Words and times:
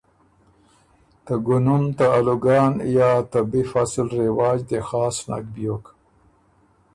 ته 1.25 1.33
ګُنم 1.45 1.83
ته 1.97 2.05
آلوګان 2.17 2.73
یا 2.97 3.11
ته 3.31 3.39
بی 3.49 3.61
فصل 3.71 4.07
رواج 4.21 4.59
دې 4.69 4.79
خاص 4.87 5.17
نک 5.29 5.45
بیوک۔ 5.53 5.85